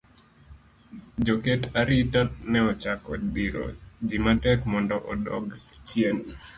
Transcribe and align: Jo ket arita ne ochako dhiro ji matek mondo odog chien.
Jo 1.27 1.35
ket 1.47 1.63
arita 1.81 2.21
ne 2.51 2.59
ochako 2.71 3.11
dhiro 3.33 3.65
ji 4.07 4.17
matek 4.25 4.59
mondo 4.71 4.95
odog 5.11 5.45
chien. 5.87 6.17